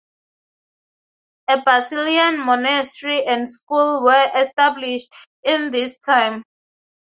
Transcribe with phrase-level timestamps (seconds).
[1.47, 5.11] A Basilian monastery and school were established
[5.43, 6.43] in this time.